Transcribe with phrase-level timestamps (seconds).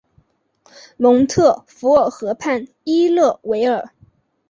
[0.97, 3.91] 蒙特福尔河畔伊勒维尔。